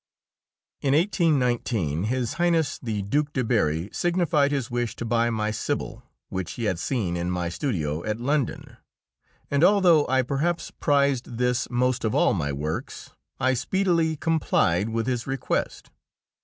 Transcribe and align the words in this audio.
In 0.81 0.95
1819 0.95 2.05
His 2.05 2.33
Highness 2.41 2.79
the 2.79 3.03
Duke 3.03 3.33
de 3.33 3.43
Berri 3.43 3.87
signified 3.93 4.49
his 4.51 4.71
wish 4.71 4.95
to 4.95 5.05
buy 5.05 5.29
my 5.29 5.51
"Sibyl," 5.51 6.01
which 6.29 6.53
he 6.53 6.63
had 6.63 6.79
seen 6.79 7.15
in 7.15 7.29
my 7.29 7.49
studio 7.49 8.03
at 8.03 8.19
London, 8.19 8.77
and 9.51 9.63
although 9.63 10.07
I 10.07 10.23
perhaps 10.23 10.71
prized 10.71 11.37
this 11.37 11.69
most 11.69 12.03
of 12.03 12.15
all 12.15 12.33
my 12.33 12.51
works, 12.51 13.11
I 13.39 13.53
speedily 13.53 14.15
complied 14.17 14.89
with 14.89 15.05
his 15.05 15.27
request. 15.27 15.91